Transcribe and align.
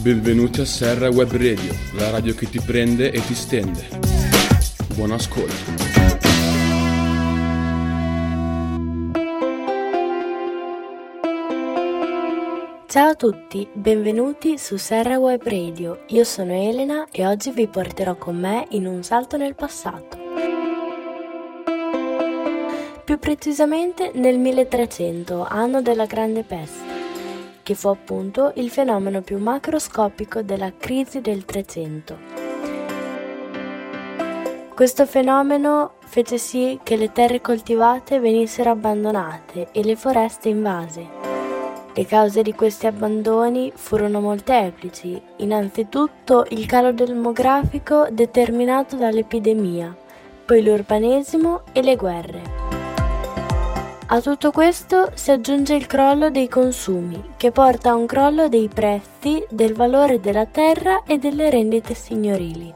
Benvenuti 0.00 0.60
a 0.60 0.64
Serra 0.64 1.08
Web 1.08 1.32
Radio, 1.32 1.74
la 1.94 2.10
radio 2.10 2.32
che 2.32 2.48
ti 2.48 2.60
prende 2.60 3.10
e 3.10 3.20
ti 3.20 3.34
stende. 3.34 3.88
Buon 4.94 5.10
ascolto. 5.10 5.74
Ciao 12.86 13.08
a 13.08 13.14
tutti, 13.16 13.68
benvenuti 13.72 14.56
su 14.56 14.76
Serra 14.76 15.18
Web 15.18 15.42
Radio. 15.42 16.04
Io 16.08 16.22
sono 16.22 16.52
Elena 16.52 17.08
e 17.10 17.26
oggi 17.26 17.50
vi 17.50 17.66
porterò 17.66 18.14
con 18.14 18.38
me 18.38 18.66
in 18.70 18.86
un 18.86 19.02
salto 19.02 19.36
nel 19.36 19.56
passato. 19.56 20.16
Più 23.04 23.18
precisamente 23.18 24.12
nel 24.14 24.38
1300, 24.38 25.44
anno 25.44 25.82
della 25.82 26.06
Grande 26.06 26.44
Peste 26.44 26.87
che 27.68 27.74
fu 27.74 27.88
appunto 27.88 28.52
il 28.54 28.70
fenomeno 28.70 29.20
più 29.20 29.36
macroscopico 29.36 30.40
della 30.40 30.72
crisi 30.74 31.20
del 31.20 31.44
Trecento. 31.44 32.16
Questo 34.74 35.04
fenomeno 35.04 35.96
fece 35.98 36.38
sì 36.38 36.80
che 36.82 36.96
le 36.96 37.12
terre 37.12 37.42
coltivate 37.42 38.20
venissero 38.20 38.70
abbandonate 38.70 39.68
e 39.72 39.84
le 39.84 39.96
foreste 39.96 40.48
invase. 40.48 41.06
Le 41.92 42.06
cause 42.06 42.40
di 42.40 42.54
questi 42.54 42.86
abbandoni 42.86 43.70
furono 43.74 44.22
molteplici, 44.22 45.20
innanzitutto 45.36 46.46
il 46.48 46.64
calo 46.64 46.92
demografico 46.92 48.06
determinato 48.10 48.96
dall'epidemia, 48.96 49.94
poi 50.46 50.62
l'urbanesimo 50.62 51.64
e 51.72 51.82
le 51.82 51.96
guerre. 51.96 52.57
A 54.10 54.22
tutto 54.22 54.52
questo 54.52 55.10
si 55.12 55.30
aggiunge 55.30 55.74
il 55.74 55.84
crollo 55.84 56.30
dei 56.30 56.48
consumi, 56.48 57.34
che 57.36 57.50
porta 57.50 57.90
a 57.90 57.94
un 57.94 58.06
crollo 58.06 58.48
dei 58.48 58.70
prezzi, 58.72 59.44
del 59.50 59.74
valore 59.74 60.18
della 60.18 60.46
terra 60.46 61.02
e 61.04 61.18
delle 61.18 61.50
rendite 61.50 61.92
signorili. 61.92 62.72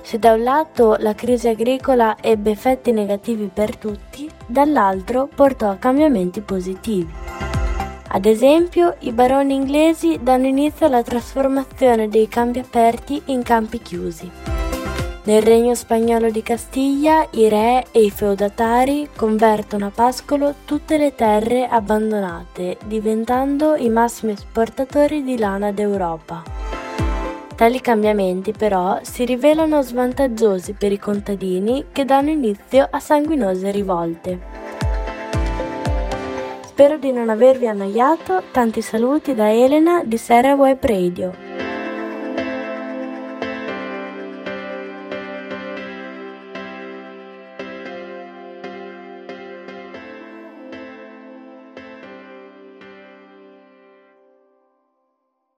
Se 0.00 0.16
da 0.20 0.34
un 0.34 0.44
lato 0.44 0.94
la 1.00 1.16
crisi 1.16 1.48
agricola 1.48 2.16
ebbe 2.20 2.52
effetti 2.52 2.92
negativi 2.92 3.50
per 3.52 3.76
tutti, 3.76 4.30
dall'altro 4.46 5.26
portò 5.26 5.70
a 5.70 5.76
cambiamenti 5.76 6.40
positivi. 6.40 7.12
Ad 8.06 8.24
esempio, 8.24 8.94
i 9.00 9.10
baroni 9.10 9.54
inglesi 9.54 10.20
danno 10.22 10.46
inizio 10.46 10.86
alla 10.86 11.02
trasformazione 11.02 12.08
dei 12.08 12.28
campi 12.28 12.60
aperti 12.60 13.20
in 13.26 13.42
campi 13.42 13.82
chiusi. 13.82 14.57
Nel 15.28 15.42
regno 15.42 15.74
spagnolo 15.74 16.30
di 16.30 16.42
Castiglia 16.42 17.28
i 17.32 17.50
re 17.50 17.84
e 17.92 18.02
i 18.02 18.10
feudatari 18.10 19.10
convertono 19.14 19.84
a 19.84 19.92
pascolo 19.94 20.54
tutte 20.64 20.96
le 20.96 21.14
terre 21.14 21.68
abbandonate, 21.68 22.78
diventando 22.86 23.76
i 23.76 23.90
massimi 23.90 24.32
esportatori 24.32 25.22
di 25.22 25.36
lana 25.36 25.70
d'Europa. 25.70 26.42
Tali 27.54 27.78
cambiamenti 27.82 28.52
però 28.52 29.00
si 29.02 29.26
rivelano 29.26 29.82
svantaggiosi 29.82 30.72
per 30.72 30.92
i 30.92 30.98
contadini 30.98 31.88
che 31.92 32.06
danno 32.06 32.30
inizio 32.30 32.88
a 32.90 32.98
sanguinose 32.98 33.70
rivolte. 33.70 34.38
Spero 36.64 36.96
di 36.96 37.12
non 37.12 37.28
avervi 37.28 37.66
annoiato, 37.66 38.44
tanti 38.50 38.80
saluti 38.80 39.34
da 39.34 39.52
Elena 39.52 40.02
di 40.04 40.16
Serra 40.16 40.54
Web 40.54 40.78
Radio. 40.80 41.47